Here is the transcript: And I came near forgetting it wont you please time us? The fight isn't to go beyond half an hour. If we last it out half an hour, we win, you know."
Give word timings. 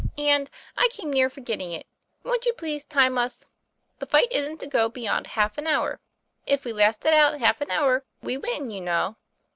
And 0.17 0.49
I 0.75 0.87
came 0.91 1.13
near 1.13 1.29
forgetting 1.29 1.73
it 1.73 1.85
wont 2.23 2.47
you 2.47 2.53
please 2.53 2.83
time 2.85 3.19
us? 3.19 3.45
The 3.99 4.07
fight 4.07 4.31
isn't 4.31 4.59
to 4.61 4.65
go 4.65 4.89
beyond 4.89 5.27
half 5.27 5.59
an 5.59 5.67
hour. 5.67 5.99
If 6.47 6.65
we 6.65 6.73
last 6.73 7.05
it 7.05 7.13
out 7.13 7.37
half 7.39 7.61
an 7.61 7.69
hour, 7.69 8.03
we 8.19 8.35
win, 8.35 8.71
you 8.71 8.81
know." 8.81 9.17